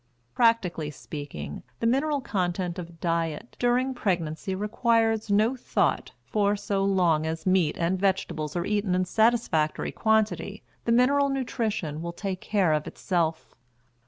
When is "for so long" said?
6.25-7.27